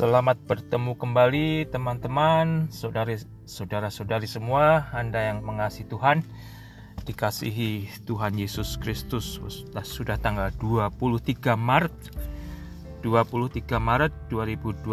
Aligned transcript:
Selamat 0.00 0.40
bertemu 0.48 0.96
kembali 0.96 1.68
teman-teman, 1.68 2.72
saudari-saudara-saudari 2.72 4.24
semua, 4.24 4.88
Anda 4.96 5.28
yang 5.28 5.44
mengasihi 5.44 5.92
Tuhan, 5.92 6.24
dikasihi 7.04 8.00
Tuhan 8.08 8.32
Yesus 8.32 8.80
Kristus. 8.80 9.36
Sudah 9.84 10.16
tanggal 10.16 10.56
23 10.56 11.52
Maret 11.52 11.92
23 13.04 13.76
Maret 13.76 14.32
2022. 14.32 14.88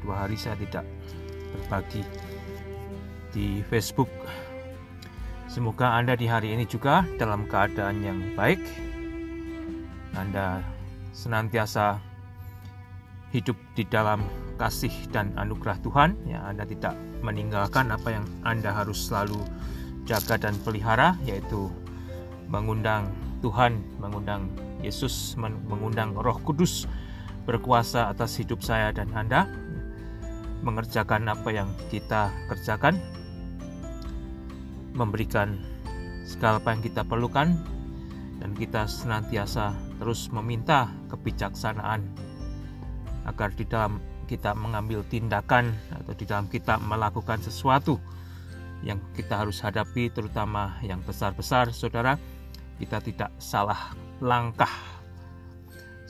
Dua 0.00 0.14
hari 0.16 0.36
saya 0.40 0.56
tidak 0.56 0.88
berbagi 1.52 2.00
di 3.36 3.60
Facebook. 3.68 4.08
Semoga 5.44 5.92
Anda 5.92 6.16
di 6.16 6.24
hari 6.24 6.56
ini 6.56 6.64
juga 6.64 7.04
dalam 7.20 7.44
keadaan 7.44 8.00
yang 8.00 8.32
baik. 8.32 8.64
Anda 10.16 10.64
senantiasa 11.12 12.08
hidup 13.30 13.56
di 13.78 13.86
dalam 13.86 14.22
kasih 14.58 14.92
dan 15.14 15.32
anugerah 15.38 15.78
Tuhan. 15.80 16.18
Ya 16.26 16.42
Anda 16.44 16.66
tidak 16.66 16.94
meninggalkan 17.22 17.90
apa 17.94 18.20
yang 18.20 18.26
Anda 18.42 18.74
harus 18.74 19.08
selalu 19.08 19.40
jaga 20.04 20.36
dan 20.36 20.58
pelihara 20.66 21.16
yaitu 21.24 21.70
mengundang 22.50 23.14
Tuhan, 23.40 23.80
mengundang 24.02 24.50
Yesus, 24.82 25.38
mengundang 25.40 26.12
Roh 26.16 26.36
Kudus 26.42 26.84
berkuasa 27.48 28.12
atas 28.12 28.36
hidup 28.36 28.60
saya 28.60 28.92
dan 28.92 29.08
Anda 29.16 29.48
mengerjakan 30.60 31.24
apa 31.24 31.48
yang 31.48 31.72
kita 31.88 32.28
kerjakan 32.52 33.00
memberikan 34.92 35.56
segala 36.28 36.60
apa 36.60 36.76
yang 36.76 36.82
kita 36.84 37.02
perlukan 37.08 37.56
dan 38.40 38.50
kita 38.52 38.84
senantiasa 38.84 39.72
terus 39.96 40.28
meminta 40.28 40.92
kebijaksanaan 41.08 42.04
agar 43.30 43.54
di 43.54 43.62
dalam 43.62 44.02
kita 44.26 44.54
mengambil 44.58 45.06
tindakan 45.06 45.70
atau 45.94 46.12
di 46.18 46.26
dalam 46.26 46.50
kita 46.50 46.82
melakukan 46.82 47.38
sesuatu 47.38 48.02
yang 48.82 48.98
kita 49.14 49.46
harus 49.46 49.62
hadapi 49.62 50.10
terutama 50.10 50.74
yang 50.82 50.98
besar-besar 51.06 51.70
saudara 51.70 52.18
kita 52.82 52.98
tidak 52.98 53.30
salah 53.38 53.94
langkah. 54.18 54.70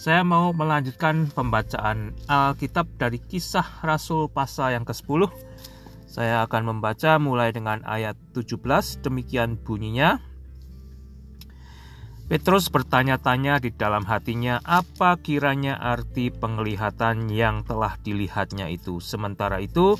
Saya 0.01 0.25
mau 0.25 0.57
melanjutkan 0.57 1.29
pembacaan 1.29 2.17
Alkitab 2.25 2.89
dari 2.97 3.21
kisah 3.21 3.85
Rasul 3.85 4.33
pasal 4.33 4.73
yang 4.73 4.89
ke-10 4.89 5.29
saya 6.11 6.43
akan 6.43 6.75
membaca 6.75 7.23
mulai 7.23 7.55
dengan 7.55 7.87
ayat 7.87 8.19
17 8.35 8.59
demikian 9.07 9.55
bunyinya 9.55 10.19
Petrus 12.31 12.70
bertanya-tanya 12.70 13.59
di 13.59 13.75
dalam 13.75 14.06
hatinya 14.06 14.62
apa 14.62 15.19
kiranya 15.19 15.75
arti 15.75 16.31
penglihatan 16.31 17.27
yang 17.27 17.67
telah 17.67 17.98
dilihatnya 18.06 18.70
itu. 18.70 19.03
Sementara 19.03 19.59
itu, 19.59 19.98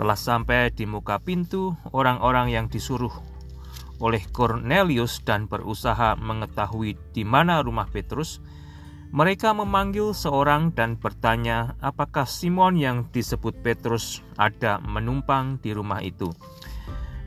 telah 0.00 0.16
sampai 0.16 0.72
di 0.72 0.88
muka 0.88 1.20
pintu 1.20 1.76
orang-orang 1.92 2.48
yang 2.48 2.72
disuruh 2.72 3.12
oleh 4.00 4.24
Cornelius 4.32 5.20
dan 5.28 5.44
berusaha 5.44 6.16
mengetahui 6.16 6.96
di 7.12 7.28
mana 7.28 7.60
rumah 7.60 7.84
Petrus. 7.92 8.40
Mereka 9.12 9.52
memanggil 9.52 10.16
seorang 10.16 10.72
dan 10.72 10.96
bertanya, 10.96 11.76
apakah 11.84 12.24
Simon 12.24 12.80
yang 12.80 13.12
disebut 13.12 13.60
Petrus 13.60 14.24
ada 14.40 14.80
menumpang 14.80 15.60
di 15.60 15.76
rumah 15.76 16.00
itu. 16.00 16.32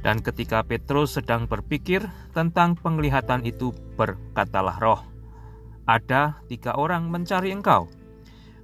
Dan 0.01 0.25
ketika 0.25 0.65
Petrus 0.65 1.13
sedang 1.13 1.45
berpikir 1.45 2.01
tentang 2.33 2.73
penglihatan 2.73 3.45
itu, 3.45 3.69
berkatalah 3.93 4.81
roh, 4.81 5.01
ada 5.85 6.41
tiga 6.49 6.73
orang 6.73 7.13
mencari 7.13 7.53
engkau. 7.53 7.85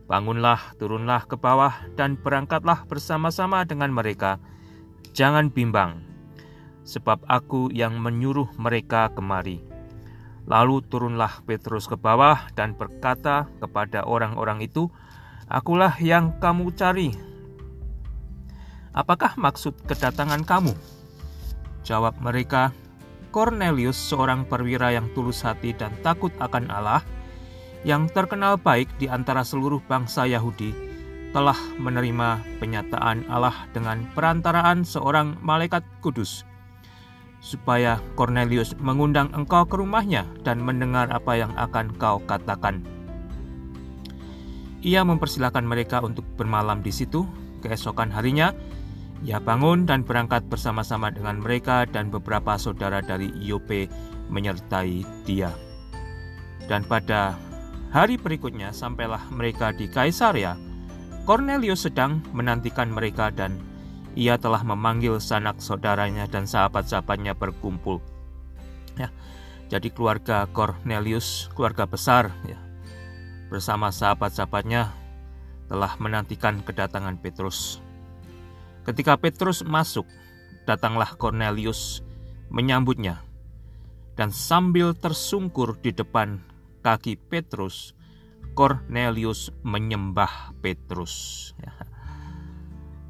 Bangunlah, 0.09 0.73
turunlah 0.81 1.29
ke 1.29 1.37
bawah, 1.37 1.77
dan 1.93 2.17
berangkatlah 2.17 2.87
bersama-sama 2.89 3.67
dengan 3.69 3.93
mereka. 3.93 4.41
Jangan 5.13 5.53
bimbang, 5.53 6.01
sebab 6.87 7.21
aku 7.27 7.69
yang 7.69 7.99
menyuruh 7.99 8.47
mereka 8.55 9.11
kemari. 9.13 9.61
Lalu 10.47 10.79
turunlah 10.87 11.43
Petrus 11.43 11.91
ke 11.91 11.99
bawah 11.99 12.47
dan 12.55 12.71
berkata 12.73 13.51
kepada 13.59 14.07
orang-orang 14.07 14.63
itu, 14.63 14.87
Akulah 15.51 15.95
yang 15.99 16.39
kamu 16.39 16.71
cari. 16.75 17.11
Apakah 18.95 19.35
maksud 19.35 19.75
kedatangan 19.83 20.47
kamu? 20.47 20.96
Jawab 21.87 22.19
mereka, 22.19 22.75
Cornelius 23.31 23.95
seorang 23.95 24.43
perwira 24.43 24.91
yang 24.91 25.07
tulus 25.15 25.39
hati 25.39 25.71
dan 25.71 25.95
takut 26.03 26.35
akan 26.43 26.67
Allah, 26.67 26.99
yang 27.87 28.11
terkenal 28.11 28.59
baik 28.59 28.91
di 28.99 29.07
antara 29.07 29.47
seluruh 29.47 29.79
bangsa 29.87 30.27
Yahudi, 30.27 30.75
telah 31.31 31.55
menerima 31.79 32.43
penyataan 32.59 33.23
Allah 33.31 33.55
dengan 33.71 34.03
perantaraan 34.11 34.83
seorang 34.83 35.39
malaikat 35.39 35.79
kudus, 36.03 36.43
supaya 37.39 38.03
Cornelius 38.19 38.75
mengundang 38.83 39.31
engkau 39.31 39.63
ke 39.63 39.79
rumahnya 39.79 40.27
dan 40.43 40.59
mendengar 40.59 41.07
apa 41.07 41.39
yang 41.39 41.55
akan 41.55 41.95
kau 41.95 42.19
katakan. 42.27 42.83
Ia 44.83 45.07
mempersilahkan 45.07 45.63
mereka 45.63 46.03
untuk 46.03 46.27
bermalam 46.35 46.83
di 46.83 46.91
situ. 46.91 47.23
Keesokan 47.57 48.13
harinya, 48.13 48.53
ia 49.25 49.41
bangun 49.41 49.89
dan 49.89 50.05
berangkat 50.05 50.45
bersama-sama 50.45 51.09
dengan 51.09 51.41
mereka 51.41 51.89
dan 51.89 52.13
beberapa 52.13 52.53
saudara 52.59 53.01
dari 53.01 53.33
Iope 53.41 53.89
menyertai 54.29 55.01
dia. 55.25 55.49
Dan 56.67 56.83
pada 56.85 57.33
hari 57.89 58.19
berikutnya 58.19 58.75
sampailah 58.75 59.23
mereka 59.33 59.73
di 59.73 59.87
Kaisaria. 59.89 60.59
Cornelius 61.25 61.87
sedang 61.87 62.23
menantikan 62.31 62.91
mereka 62.91 63.33
dan 63.33 63.57
ia 64.15 64.39
telah 64.39 64.63
memanggil 64.63 65.19
sanak 65.19 65.59
saudaranya 65.59 66.25
dan 66.29 66.47
sahabat-sahabatnya 66.47 67.35
berkumpul. 67.35 67.99
Ya, 68.97 69.13
jadi 69.67 69.91
keluarga 69.91 70.47
Cornelius, 70.49 71.51
keluarga 71.53 71.85
besar 71.85 72.31
ya, 72.47 72.57
bersama 73.51 73.91
sahabat-sahabatnya 73.91 74.89
telah 75.67 75.91
menantikan 75.99 76.63
kedatangan 76.63 77.19
Petrus. 77.19 77.83
Ketika 78.87 79.19
Petrus 79.19 79.67
masuk, 79.67 80.07
datanglah 80.63 81.19
Cornelius 81.19 81.99
menyambutnya. 82.47 83.19
Dan 84.15 84.31
sambil 84.31 84.95
tersungkur 84.95 85.75
di 85.83 85.91
depan 85.91 86.39
kaki 86.87 87.19
Petrus, 87.19 87.91
Cornelius 88.55 89.51
menyembah 89.67 90.55
Petrus. 90.63 91.51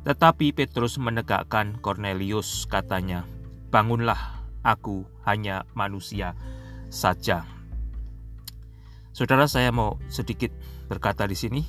Tetapi 0.04 0.50
Petrus 0.52 0.98
menegakkan 0.98 1.78
Cornelius, 1.78 2.66
katanya, 2.66 3.30
"Bangunlah, 3.70 4.50
aku 4.66 5.06
hanya 5.30 5.64
manusia 5.78 6.34
saja." 6.90 7.46
Saudara, 9.14 9.46
saya 9.46 9.70
mau 9.70 10.02
sedikit 10.10 10.50
berkata 10.90 11.30
di 11.30 11.38
sini. 11.38 11.62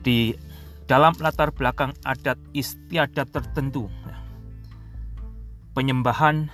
Di 0.00 0.32
dalam 0.86 1.18
latar 1.18 1.50
belakang 1.50 1.90
adat 2.06 2.38
istiadat 2.54 3.30
tertentu. 3.34 3.90
Penyembahan 5.74 6.48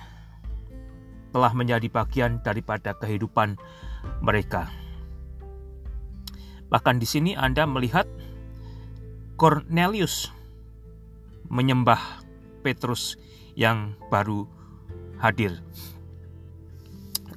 telah 1.33 1.53
menjadi 1.53 1.87
bagian 1.89 2.41
daripada 2.41 2.97
kehidupan 2.97 3.55
mereka. 4.21 4.69
Bahkan 6.69 6.97
di 6.97 7.07
sini 7.07 7.31
Anda 7.37 7.69
melihat 7.69 8.09
Cornelius 9.37 10.29
menyembah 11.49 12.01
Petrus 12.65 13.17
yang 13.53 13.93
baru 14.09 14.49
hadir. 15.21 15.61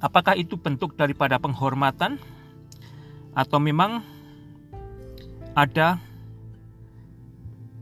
Apakah 0.00 0.36
itu 0.36 0.56
bentuk 0.56 0.96
daripada 0.96 1.36
penghormatan 1.40 2.20
atau 3.36 3.58
memang 3.60 4.00
ada 5.56 6.00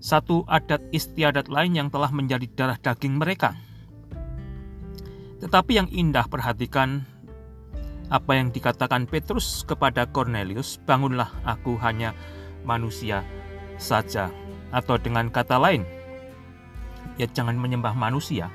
satu 0.05 0.45
adat 0.45 0.85
istiadat 0.93 1.49
lain 1.49 1.73
yang 1.73 1.89
telah 1.89 2.13
menjadi 2.13 2.45
darah 2.53 2.77
daging 2.77 3.17
mereka. 3.17 3.57
Tetapi 5.41 5.73
yang 5.81 5.89
indah 5.89 6.29
perhatikan 6.29 7.09
apa 8.13 8.37
yang 8.37 8.53
dikatakan 8.53 9.09
Petrus 9.09 9.65
kepada 9.65 10.05
Cornelius, 10.05 10.77
bangunlah 10.85 11.33
aku 11.49 11.81
hanya 11.81 12.13
manusia 12.69 13.25
saja. 13.81 14.29
Atau 14.77 15.01
dengan 15.01 15.33
kata 15.33 15.57
lain, 15.57 15.89
ya 17.17 17.25
jangan 17.25 17.57
menyembah 17.57 17.97
manusia. 17.97 18.53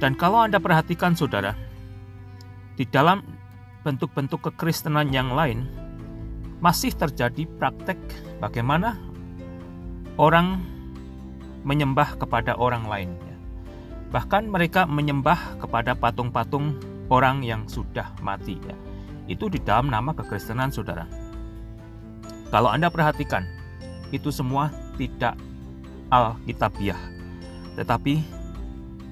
Dan 0.00 0.16
kalau 0.16 0.48
Anda 0.48 0.56
perhatikan 0.56 1.12
saudara, 1.12 1.52
di 2.80 2.88
dalam 2.88 3.20
bentuk-bentuk 3.84 4.48
kekristenan 4.48 5.12
yang 5.12 5.28
lain, 5.36 5.68
masih 6.64 6.94
terjadi 6.96 7.44
praktek 7.60 8.00
bagaimana 8.40 9.05
orang 10.16 10.64
menyembah 11.64 12.16
kepada 12.16 12.56
orang 12.56 12.88
lain. 12.88 13.10
Bahkan 14.12 14.48
mereka 14.48 14.88
menyembah 14.88 15.60
kepada 15.60 15.92
patung-patung 15.92 16.78
orang 17.12 17.44
yang 17.44 17.68
sudah 17.68 18.16
mati. 18.24 18.56
Ya. 18.64 18.76
Itu 19.28 19.50
di 19.52 19.60
dalam 19.60 19.92
nama 19.92 20.16
kekristenan 20.16 20.72
saudara. 20.72 21.04
Kalau 22.48 22.70
Anda 22.70 22.88
perhatikan, 22.88 23.42
itu 24.14 24.30
semua 24.30 24.70
tidak 24.94 25.34
alkitabiah. 26.08 26.98
Tetapi 27.74 28.22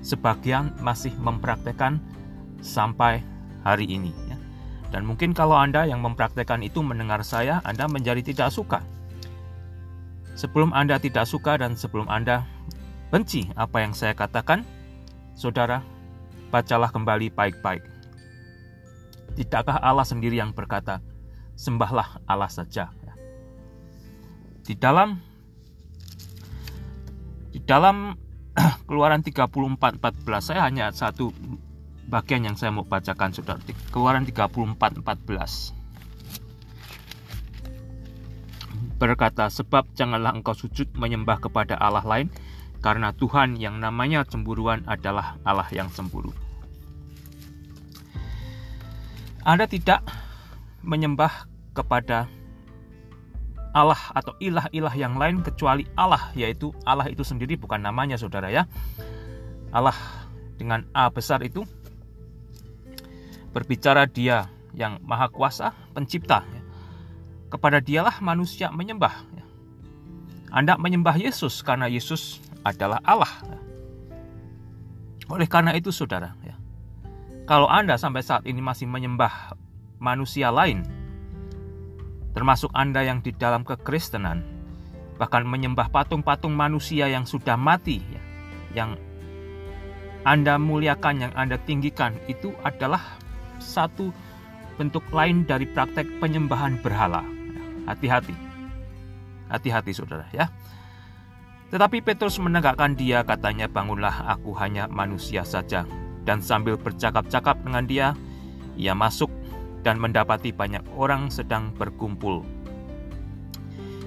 sebagian 0.01 0.73
masih 0.81 1.12
mempraktekkan 1.19 1.99
sampai 2.62 3.21
hari 3.67 3.91
ini. 3.91 4.15
Ya. 4.31 4.39
Dan 4.95 5.11
mungkin 5.11 5.35
kalau 5.35 5.59
Anda 5.59 5.91
yang 5.91 5.99
mempraktekkan 6.01 6.62
itu 6.62 6.81
mendengar 6.81 7.27
saya, 7.27 7.59
Anda 7.67 7.91
menjadi 7.91 8.23
tidak 8.23 8.55
suka. 8.55 8.94
Sebelum 10.35 10.75
Anda 10.75 10.99
tidak 10.99 11.31
suka 11.31 11.55
dan 11.55 11.79
sebelum 11.79 12.11
Anda 12.11 12.43
benci 13.15 13.47
apa 13.55 13.87
yang 13.87 13.95
saya 13.95 14.19
katakan, 14.19 14.67
saudara, 15.39 15.83
bacalah 16.51 16.91
kembali 16.91 17.31
baik-baik. 17.31 17.83
Tidakkah 19.39 19.79
Allah 19.79 20.07
sendiri 20.07 20.39
yang 20.39 20.51
berkata, 20.51 20.99
sembahlah 21.55 22.23
Allah 22.27 22.51
saja. 22.51 22.91
Di 24.65 24.75
dalam 24.75 25.21
di 27.55 27.61
dalam 27.63 28.19
Keluaran 28.89 29.23
34:14 29.23 30.25
saya 30.41 30.67
hanya 30.67 30.91
satu 30.95 31.35
bagian 32.07 32.47
yang 32.47 32.57
saya 32.59 32.71
mau 32.75 32.87
bacakan 32.87 33.35
Saudara. 33.35 33.61
Keluaran 33.91 34.27
34:14. 34.27 35.84
Berkata, 38.96 39.50
sebab 39.50 39.91
janganlah 39.99 40.32
engkau 40.35 40.55
sujud 40.55 40.91
menyembah 40.94 41.43
kepada 41.43 41.75
Allah 41.76 42.06
lain, 42.06 42.31
karena 42.85 43.11
Tuhan 43.17 43.56
yang 43.56 43.81
namanya 43.81 44.29
cemburuan 44.29 44.85
adalah 44.85 45.41
Allah 45.43 45.67
yang 45.73 45.88
cemburu. 45.88 46.31
Anda 49.44 49.69
tidak 49.69 50.05
menyembah 50.85 51.49
kepada 51.76 52.29
Allah 53.75 53.99
atau 54.14 54.32
ilah-ilah 54.38 54.94
yang 54.94 55.19
lain 55.19 55.43
kecuali 55.43 55.85
Allah 55.99 56.31
yaitu 56.38 56.70
Allah 56.87 57.11
itu 57.11 57.26
sendiri 57.26 57.58
bukan 57.58 57.82
namanya 57.82 58.14
saudara 58.14 58.46
ya 58.46 58.70
Allah 59.75 59.99
dengan 60.55 60.87
A 60.94 61.11
besar 61.11 61.43
itu 61.43 61.67
berbicara 63.50 64.06
dia 64.06 64.46
yang 64.73 65.02
maha 65.02 65.26
kuasa 65.26 65.75
pencipta 65.91 66.46
ya. 66.46 66.64
Kepada 67.55 67.79
dialah 67.79 68.19
manusia 68.19 68.75
menyembah. 68.75 69.23
Anda 70.51 70.75
menyembah 70.75 71.15
Yesus 71.15 71.62
karena 71.62 71.87
Yesus 71.87 72.43
adalah 72.67 72.99
Allah 73.06 73.31
oleh 75.31 75.49
karena 75.49 75.75
itu 75.75 75.91
saudara 75.91 76.37
ya 76.47 76.55
kalau 77.49 77.67
Anda 77.67 77.99
sampai 77.99 78.23
saat 78.23 78.47
ini 78.47 78.62
masih 78.62 78.87
menyembah 78.87 79.59
manusia 79.99 80.55
lain 80.55 80.87
termasuk 82.35 82.69
Anda 82.75 83.06
yang 83.06 83.23
di 83.23 83.31
dalam 83.31 83.62
kekristenan, 83.62 84.43
bahkan 85.17 85.47
menyembah 85.47 85.89
patung-patung 85.89 86.53
manusia 86.53 87.06
yang 87.06 87.25
sudah 87.25 87.55
mati, 87.55 88.03
ya, 88.03 88.23
yang 88.75 88.91
Anda 90.27 90.59
muliakan, 90.59 91.31
yang 91.31 91.33
Anda 91.39 91.56
tinggikan, 91.62 92.19
itu 92.27 92.51
adalah 92.67 93.01
satu 93.62 94.11
bentuk 94.75 95.06
lain 95.15 95.47
dari 95.47 95.71
praktek 95.71 96.19
penyembahan 96.19 96.83
berhala. 96.83 97.23
Hati-hati, 97.85 98.35
hati-hati 99.53 99.93
saudara 99.93 100.25
ya. 100.33 100.49
Tetapi 101.69 102.01
Petrus 102.07 102.39
menegakkan 102.39 102.95
dia 102.95 103.27
katanya 103.27 103.67
bangunlah 103.67 104.31
aku 104.31 104.55
hanya 104.57 104.87
manusia 104.87 105.43
saja. 105.43 105.83
Dan 106.25 106.41
sambil 106.41 106.81
bercakap-cakap 106.81 107.61
dengan 107.61 107.85
dia, 107.85 108.07
ia 108.81 108.97
masuk 108.97 109.29
dan 109.85 110.01
mendapati 110.01 110.55
banyak 110.55 110.81
orang 110.97 111.29
sedang 111.29 111.75
berkumpul. 111.77 112.41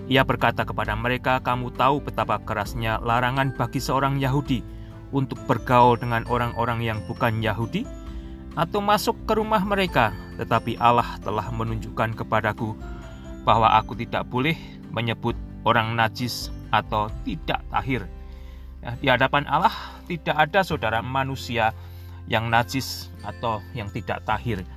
Ia 0.07 0.23
berkata 0.23 0.63
kepada 0.65 0.95
mereka, 0.97 1.37
"Kamu 1.43 1.75
tahu 1.75 2.01
betapa 2.01 2.41
kerasnya 2.41 2.97
larangan 3.03 3.53
bagi 3.53 3.77
seorang 3.77 4.17
Yahudi 4.17 4.63
untuk 5.11 5.37
bergaul 5.45 5.99
dengan 5.99 6.23
orang-orang 6.25 6.81
yang 6.81 6.99
bukan 7.05 7.43
Yahudi 7.43 7.83
atau 8.57 8.81
masuk 8.81 9.13
ke 9.29 9.37
rumah 9.37 9.61
mereka, 9.61 10.15
tetapi 10.41 10.81
Allah 10.81 11.19
telah 11.21 11.45
menunjukkan 11.53 12.17
kepadaku 12.17 12.73
bahwa 13.47 13.71
aku 13.79 13.95
tidak 13.95 14.27
boleh 14.27 14.59
menyebut 14.91 15.31
orang 15.63 15.95
najis 15.95 16.51
atau 16.75 17.07
tidak 17.23 17.63
tahir. 17.71 18.03
Ya, 18.83 18.91
di 18.99 19.07
hadapan 19.07 19.47
Allah 19.47 19.71
tidak 20.11 20.35
ada 20.35 20.67
saudara 20.67 20.99
manusia 20.99 21.71
yang 22.27 22.51
najis 22.51 23.07
atau 23.23 23.63
yang 23.71 23.87
tidak 23.95 24.19
tahir. 24.27 24.67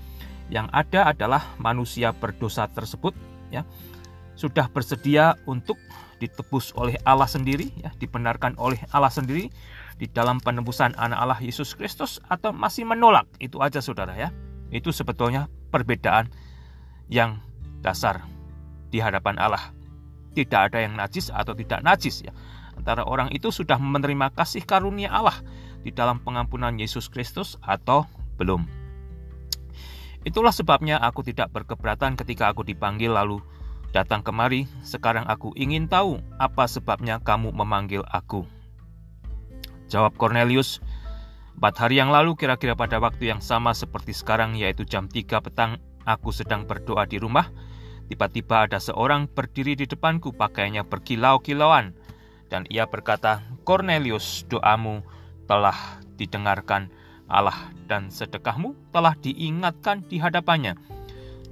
Yang 0.46 0.70
ada 0.70 1.10
adalah 1.10 1.42
manusia 1.58 2.14
berdosa 2.14 2.70
tersebut 2.70 3.10
ya. 3.50 3.66
Sudah 4.38 4.70
bersedia 4.70 5.34
untuk 5.50 5.76
ditebus 6.22 6.70
oleh 6.78 6.94
Allah 7.02 7.26
sendiri 7.26 7.74
ya 7.82 7.90
dibenarkan 7.98 8.54
oleh 8.56 8.78
Allah 8.94 9.10
sendiri 9.10 9.50
di 9.98 10.06
dalam 10.08 10.38
penebusan 10.40 10.96
anak 10.96 11.18
Allah 11.18 11.40
Yesus 11.42 11.74
Kristus 11.74 12.22
atau 12.30 12.54
masih 12.54 12.86
menolak. 12.86 13.26
Itu 13.42 13.58
aja 13.60 13.82
saudara 13.82 14.14
ya. 14.14 14.30
Itu 14.70 14.94
sebetulnya 14.94 15.50
perbedaan 15.74 16.30
yang 17.10 17.42
dasar 17.82 18.39
di 18.90 18.98
hadapan 18.98 19.38
Allah 19.38 19.72
tidak 20.34 20.70
ada 20.70 20.82
yang 20.82 20.94
najis 20.98 21.30
atau 21.30 21.54
tidak 21.54 21.80
najis 21.82 22.26
ya 22.26 22.34
antara 22.76 23.06
orang 23.06 23.30
itu 23.30 23.50
sudah 23.50 23.78
menerima 23.78 24.34
kasih 24.34 24.62
karunia 24.66 25.10
Allah 25.10 25.38
di 25.80 25.94
dalam 25.94 26.20
pengampunan 26.20 26.76
Yesus 26.76 27.08
Kristus 27.08 27.56
atau 27.64 28.04
belum 28.36 28.80
Itulah 30.20 30.52
sebabnya 30.52 31.00
aku 31.00 31.24
tidak 31.24 31.48
berkeberatan 31.48 32.12
ketika 32.12 32.52
aku 32.52 32.60
dipanggil 32.60 33.16
lalu 33.16 33.40
datang 33.96 34.20
kemari. 34.20 34.68
Sekarang 34.84 35.24
aku 35.24 35.56
ingin 35.56 35.88
tahu 35.88 36.20
apa 36.36 36.68
sebabnya 36.68 37.24
kamu 37.24 37.56
memanggil 37.56 38.04
aku. 38.04 38.44
Jawab 39.88 40.20
Cornelius, 40.20 40.84
empat 41.56 41.74
hari 41.80 41.98
yang 41.98 42.12
lalu 42.12 42.36
kira-kira 42.36 42.76
pada 42.76 43.00
waktu 43.00 43.32
yang 43.32 43.40
sama 43.40 43.72
seperti 43.72 44.12
sekarang 44.12 44.54
yaitu 44.54 44.84
jam 44.84 45.08
3 45.08 45.24
petang 45.40 45.80
aku 46.04 46.30
sedang 46.36 46.68
berdoa 46.68 47.08
di 47.08 47.16
rumah. 47.16 47.48
Tiba-tiba 48.10 48.66
ada 48.66 48.82
seorang 48.82 49.30
berdiri 49.30 49.78
di 49.78 49.86
depanku 49.86 50.34
pakaiannya 50.34 50.82
berkilau-kilauan. 50.82 51.94
Dan 52.50 52.66
ia 52.66 52.90
berkata, 52.90 53.46
Cornelius 53.62 54.42
doamu 54.50 55.06
telah 55.46 56.02
didengarkan 56.18 56.90
Allah 57.30 57.70
dan 57.86 58.10
sedekahmu 58.10 58.74
telah 58.90 59.14
diingatkan 59.14 60.02
di 60.10 60.18
hadapannya. 60.18 60.74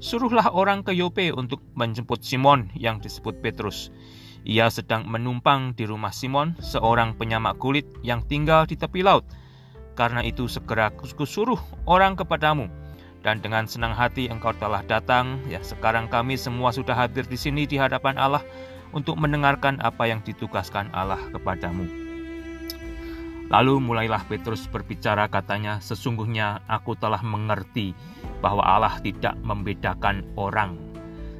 Suruhlah 0.02 0.50
orang 0.50 0.82
ke 0.82 0.90
Yope 0.90 1.30
untuk 1.30 1.62
menjemput 1.78 2.26
Simon 2.26 2.66
yang 2.74 2.98
disebut 2.98 3.38
Petrus. 3.38 3.94
Ia 4.42 4.66
sedang 4.70 5.06
menumpang 5.06 5.78
di 5.78 5.86
rumah 5.86 6.10
Simon, 6.10 6.58
seorang 6.58 7.14
penyamak 7.14 7.58
kulit 7.62 7.86
yang 8.02 8.22
tinggal 8.26 8.66
di 8.66 8.74
tepi 8.74 9.06
laut. 9.06 9.22
Karena 9.94 10.22
itu 10.26 10.50
segera 10.50 10.90
kusuruh 10.94 11.58
orang 11.86 12.18
kepadamu. 12.18 12.66
Dan 13.26 13.42
dengan 13.42 13.66
senang 13.66 13.92
hati 13.98 14.30
engkau 14.30 14.54
telah 14.56 14.80
datang, 14.86 15.42
ya 15.50 15.58
sekarang 15.58 16.06
kami 16.06 16.38
semua 16.38 16.70
sudah 16.70 16.94
hadir 16.94 17.26
di 17.26 17.34
sini 17.34 17.66
di 17.66 17.74
hadapan 17.74 18.14
Allah 18.14 18.42
untuk 18.94 19.18
mendengarkan 19.18 19.82
apa 19.82 20.06
yang 20.06 20.22
ditugaskan 20.22 20.88
Allah 20.94 21.20
kepadamu. 21.34 21.84
Lalu 23.48 23.80
mulailah 23.80 24.28
Petrus 24.28 24.68
berbicara 24.68 25.24
katanya, 25.26 25.80
sesungguhnya 25.80 26.60
aku 26.68 26.92
telah 27.00 27.24
mengerti 27.24 27.96
bahwa 28.44 28.60
Allah 28.60 29.00
tidak 29.00 29.34
membedakan 29.40 30.20
orang. 30.36 30.76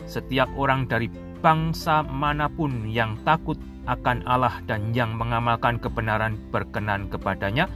Setiap 0.08 0.48
orang 0.56 0.88
dari 0.88 1.12
bangsa 1.44 2.00
mana 2.02 2.48
pun 2.48 2.88
yang 2.88 3.20
takut 3.28 3.60
akan 3.84 4.24
Allah 4.24 4.56
dan 4.64 4.96
yang 4.96 5.20
mengamalkan 5.20 5.76
kebenaran 5.76 6.40
berkenan 6.48 7.12
kepadanya, 7.12 7.68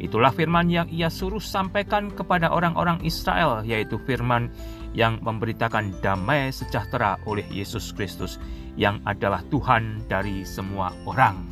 itulah 0.00 0.32
firman 0.32 0.72
yang 0.72 0.88
ia 0.88 1.12
suruh 1.12 1.40
sampaikan 1.40 2.08
kepada 2.08 2.48
orang-orang 2.48 2.98
Israel, 3.04 3.60
yaitu 3.62 4.00
firman 4.08 4.48
yang 4.96 5.20
memberitakan 5.22 5.94
damai 6.02 6.50
sejahtera 6.50 7.20
oleh 7.28 7.44
Yesus 7.52 7.92
Kristus, 7.92 8.40
yang 8.74 8.98
adalah 9.04 9.44
Tuhan 9.52 10.02
dari 10.08 10.42
semua 10.42 10.90
orang. 11.04 11.46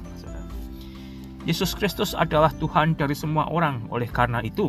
Yesus 1.46 1.72
Kristus 1.72 2.12
adalah 2.12 2.52
Tuhan 2.56 2.98
dari 2.98 3.16
semua 3.16 3.48
orang. 3.48 3.86
Oleh 3.88 4.10
karena 4.10 4.44
itu, 4.44 4.68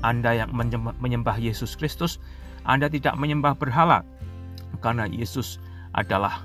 Anda 0.00 0.32
yang 0.32 0.54
menyembah 1.00 1.36
Yesus 1.36 1.76
Kristus, 1.76 2.22
Anda 2.64 2.88
tidak 2.88 3.16
menyembah 3.20 3.56
berhala, 3.58 4.00
karena 4.80 5.08
Yesus 5.08 5.58
adalah 5.96 6.44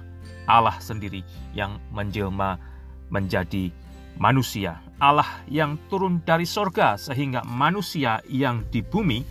Allah 0.50 0.76
sendiri 0.82 1.22
yang 1.56 1.78
menjelma 1.94 2.58
menjadi 3.12 3.70
manusia. 4.18 4.82
Allah 5.02 5.28
yang 5.50 5.82
turun 5.90 6.22
dari 6.22 6.46
sorga 6.46 6.94
sehingga 6.94 7.42
manusia 7.42 8.22
yang 8.30 8.62
di 8.70 8.86
bumi 8.86 9.26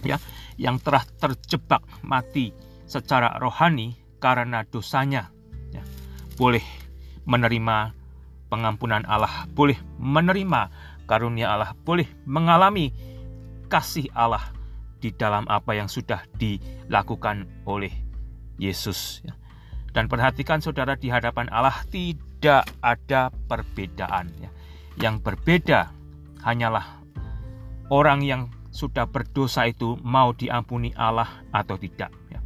ya 0.00 0.16
yang 0.56 0.80
telah 0.80 1.04
terjebak 1.20 1.84
mati 2.00 2.56
secara 2.88 3.36
rohani 3.36 3.96
karena 4.16 4.64
dosanya 4.64 5.28
ya, 5.72 5.84
boleh 6.36 6.64
menerima 7.28 7.92
pengampunan 8.52 9.04
Allah, 9.08 9.48
boleh 9.48 9.76
menerima 9.96 10.68
karunia 11.08 11.56
Allah, 11.56 11.72
boleh 11.84 12.06
mengalami 12.28 12.92
kasih 13.72 14.12
Allah 14.12 14.52
di 15.00 15.10
dalam 15.10 15.48
apa 15.48 15.74
yang 15.74 15.88
sudah 15.88 16.22
dilakukan 16.36 17.48
oleh 17.64 17.90
Yesus. 18.60 19.24
Ya. 19.24 19.34
Dan 19.92 20.06
perhatikan 20.06 20.60
saudara 20.60 20.94
di 20.94 21.08
hadapan 21.08 21.48
Allah 21.48 21.84
ada 22.82 23.30
perbedaan. 23.46 24.26
Ya. 24.42 24.50
Yang 24.98 25.16
berbeda 25.22 25.94
hanyalah 26.42 27.02
orang 27.88 28.26
yang 28.26 28.42
sudah 28.72 29.04
berdosa 29.04 29.68
itu 29.68 30.00
mau 30.02 30.32
diampuni 30.32 30.90
Allah 30.96 31.44
atau 31.54 31.76
tidak. 31.78 32.10
Ya. 32.32 32.40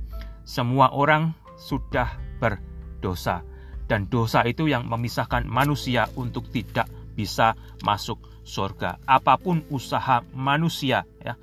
Semua 0.44 0.92
orang 0.92 1.32
sudah 1.56 2.18
berdosa 2.42 3.40
dan 3.86 4.10
dosa 4.10 4.42
itu 4.44 4.66
yang 4.66 4.90
memisahkan 4.90 5.46
manusia 5.46 6.10
untuk 6.18 6.50
tidak 6.50 6.90
bisa 7.14 7.54
masuk 7.86 8.18
surga. 8.42 8.98
Apa 9.06 9.38
pun 9.38 9.62
usaha 9.72 10.22
manusia 10.34 11.06
ya. 11.22 11.38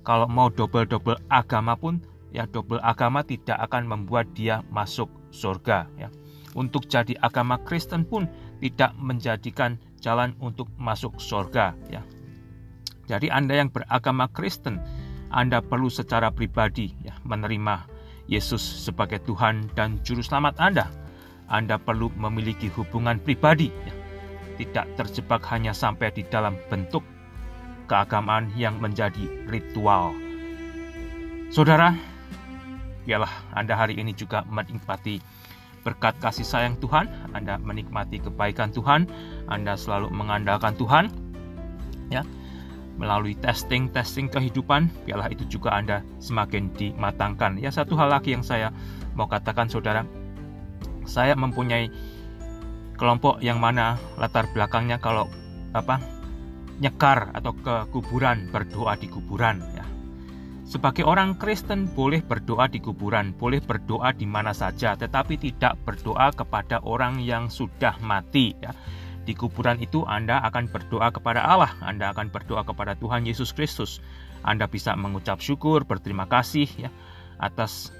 Kalau 0.00 0.28
mau 0.30 0.48
double-double 0.48 1.20
agama 1.28 1.76
pun 1.76 2.00
ya 2.30 2.46
double 2.48 2.80
agama 2.80 3.26
tidak 3.26 3.58
akan 3.68 3.84
membuat 3.88 4.30
dia 4.32 4.62
masuk 4.70 5.10
surga 5.34 5.88
ya. 5.98 6.08
Untuk 6.58 6.90
jadi 6.90 7.14
agama 7.22 7.62
Kristen 7.62 8.02
pun 8.02 8.26
tidak 8.58 8.90
menjadikan 8.98 9.78
jalan 10.02 10.34
untuk 10.42 10.66
masuk 10.80 11.20
surga 11.22 11.76
ya. 11.92 12.02
Jadi 13.06 13.30
Anda 13.30 13.58
yang 13.62 13.70
beragama 13.70 14.30
Kristen, 14.30 14.78
Anda 15.30 15.62
perlu 15.62 15.90
secara 15.90 16.30
pribadi 16.30 16.94
ya 17.02 17.14
menerima 17.22 17.86
Yesus 18.30 18.62
sebagai 18.62 19.22
Tuhan 19.26 19.70
dan 19.74 19.98
juru 20.02 20.22
selamat 20.22 20.58
Anda. 20.58 20.86
Anda 21.50 21.78
perlu 21.82 22.14
memiliki 22.14 22.70
hubungan 22.70 23.18
pribadi 23.18 23.70
ya. 23.70 23.94
Tidak 24.60 24.86
terjebak 24.94 25.42
hanya 25.50 25.72
sampai 25.72 26.12
di 26.14 26.22
dalam 26.28 26.54
bentuk 26.68 27.02
keagamaan 27.90 28.52
yang 28.54 28.78
menjadi 28.78 29.26
ritual. 29.50 30.14
Saudara, 31.50 31.90
biarlah 33.02 33.50
Anda 33.50 33.74
hari 33.74 33.98
ini 33.98 34.14
juga 34.14 34.46
menikmati 34.46 35.18
berkat 35.82 36.16
kasih 36.20 36.44
sayang 36.44 36.76
Tuhan, 36.78 37.08
Anda 37.32 37.56
menikmati 37.60 38.20
kebaikan 38.20 38.72
Tuhan, 38.72 39.08
Anda 39.48 39.74
selalu 39.76 40.12
mengandalkan 40.12 40.76
Tuhan. 40.76 41.08
Ya. 42.12 42.26
Melalui 43.00 43.32
testing-testing 43.40 44.28
kehidupan, 44.28 44.92
biarlah 45.08 45.32
itu 45.32 45.48
juga 45.48 45.72
Anda 45.72 46.04
semakin 46.20 46.68
dimatangkan. 46.76 47.56
Ya, 47.56 47.72
satu 47.72 47.96
hal 47.96 48.12
lagi 48.12 48.36
yang 48.36 48.44
saya 48.44 48.76
mau 49.16 49.24
katakan 49.24 49.72
Saudara, 49.72 50.04
saya 51.08 51.32
mempunyai 51.32 51.88
kelompok 53.00 53.40
yang 53.40 53.56
mana 53.56 53.96
latar 54.20 54.44
belakangnya 54.52 55.00
kalau 55.00 55.24
apa 55.72 55.96
nyekar 56.84 57.32
atau 57.32 57.56
ke 57.56 57.88
kuburan 57.88 58.52
berdoa 58.52 58.96
di 59.00 59.08
kuburan 59.08 59.64
ya 59.72 59.84
sebagai 60.70 61.02
orang 61.02 61.34
Kristen 61.34 61.90
boleh 61.90 62.22
berdoa 62.22 62.70
di 62.70 62.78
kuburan, 62.78 63.34
boleh 63.34 63.58
berdoa 63.58 64.14
di 64.14 64.22
mana 64.22 64.54
saja, 64.54 64.94
tetapi 64.94 65.34
tidak 65.34 65.74
berdoa 65.82 66.30
kepada 66.30 66.78
orang 66.86 67.18
yang 67.18 67.50
sudah 67.50 67.98
mati. 67.98 68.54
Ya. 68.62 68.70
Di 69.26 69.34
kuburan 69.34 69.82
itu 69.82 70.06
Anda 70.06 70.38
akan 70.46 70.70
berdoa 70.70 71.10
kepada 71.10 71.42
Allah, 71.42 71.74
Anda 71.82 72.14
akan 72.14 72.30
berdoa 72.30 72.62
kepada 72.62 72.94
Tuhan 72.94 73.26
Yesus 73.26 73.50
Kristus. 73.50 73.98
Anda 74.46 74.70
bisa 74.70 74.94
mengucap 74.94 75.42
syukur, 75.42 75.82
berterima 75.82 76.30
kasih 76.30 76.70
ya 76.78 76.94
atas 77.42 77.90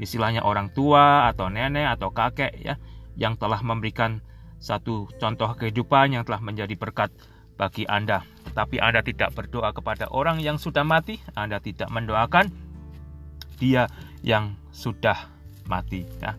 istilahnya 0.00 0.42
orang 0.42 0.72
tua 0.74 1.30
atau 1.30 1.46
nenek 1.52 1.98
atau 1.98 2.10
kakek 2.10 2.50
ya 2.58 2.74
yang 3.14 3.38
telah 3.38 3.62
memberikan 3.62 4.18
satu 4.58 5.06
contoh 5.20 5.54
kehidupan 5.54 6.16
yang 6.18 6.24
telah 6.26 6.42
menjadi 6.42 6.74
berkat 6.74 7.14
bagi 7.54 7.86
Anda. 7.86 8.22
Tetapi 8.50 8.78
Anda 8.78 9.02
tidak 9.02 9.34
berdoa 9.34 9.74
kepada 9.74 10.10
orang 10.10 10.38
yang 10.38 10.58
sudah 10.58 10.86
mati, 10.86 11.18
Anda 11.34 11.58
tidak 11.58 11.90
mendoakan 11.90 12.50
dia 13.58 13.86
yang 14.22 14.58
sudah 14.74 15.30
mati 15.70 16.02
ya. 16.18 16.34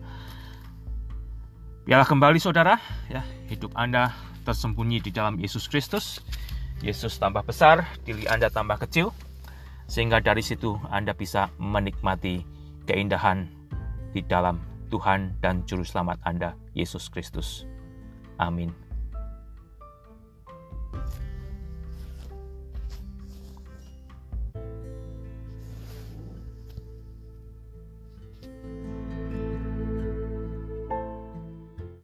Biarlah 1.86 2.08
kembali 2.08 2.42
saudara, 2.42 2.82
ya, 3.06 3.22
hidup 3.46 3.70
Anda 3.78 4.10
tersembunyi 4.42 5.06
di 5.06 5.14
dalam 5.14 5.38
Yesus 5.38 5.70
Kristus. 5.70 6.18
Yesus 6.82 7.16
tambah 7.16 7.46
besar, 7.46 7.86
diri 8.02 8.26
Anda 8.26 8.50
tambah 8.50 8.82
kecil, 8.82 9.14
sehingga 9.86 10.18
dari 10.18 10.42
situ 10.42 10.76
Anda 10.90 11.14
bisa 11.14 11.48
menikmati 11.62 12.42
keindahan 12.90 13.48
di 14.12 14.20
dalam 14.26 14.60
Tuhan 14.90 15.38
dan 15.38 15.62
Juru 15.64 15.86
Selamat 15.86 16.18
Anda, 16.26 16.58
Yesus 16.74 17.06
Kristus. 17.06 17.64
Amin. 18.36 18.85